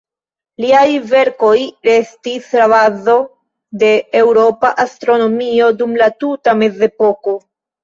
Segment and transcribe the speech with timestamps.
[0.63, 1.51] Liaj verkoj
[1.87, 3.19] restis la bazo
[3.85, 3.93] de
[4.23, 7.39] eŭropa astronomio dum la tuta mezepoko.